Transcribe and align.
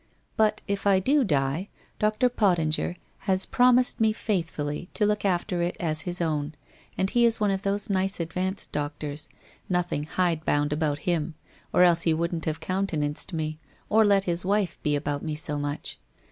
But 0.35 0.63
if 0.67 0.87
I 0.87 0.99
do 0.99 1.23
die, 1.23 1.69
Dr. 1.99 2.27
Pottinger 2.27 2.95
has 3.29 3.45
promised 3.45 4.01
me 4.01 4.11
faithfully 4.13 4.89
to 4.95 5.05
look 5.05 5.23
after 5.25 5.61
it 5.61 5.77
as 5.79 6.01
his 6.09 6.19
own, 6.19 6.55
and 6.97 7.07
he 7.11 7.23
is 7.23 7.39
one 7.39 7.51
of 7.51 7.61
those 7.61 7.87
nice 7.87 8.19
advanced 8.19 8.71
doctors, 8.71 9.29
nothing 9.69 10.05
hide 10.05 10.43
bound 10.43 10.73
about 10.73 10.97
him, 11.05 11.35
or 11.71 11.83
else 11.83 12.01
he 12.01 12.15
wouldn't 12.15 12.45
have 12.45 12.59
countenanced 12.59 13.31
me, 13.31 13.59
or 13.89 14.03
let 14.03 14.23
his 14.23 14.43
wife 14.43 14.75
be 14.81 14.95
about 14.95 15.21
me 15.21 15.35
so 15.35 15.59
much. 15.59 15.99